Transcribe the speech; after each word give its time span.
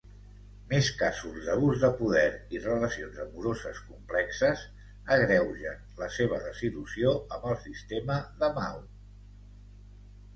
Més 0.69 0.87
casos 0.99 1.35
d'abús 1.47 1.75
de 1.81 1.89
poder 1.97 2.23
i 2.55 2.61
relacions 2.63 3.19
amoroses 3.25 3.81
complexes 3.89 4.63
agreugen 5.17 5.83
la 6.01 6.07
seva 6.15 6.41
desil·lusió 6.47 7.13
amb 7.37 7.47
el 7.51 7.59
sistema 7.67 8.17
de 8.41 8.49
Mao. 8.57 8.81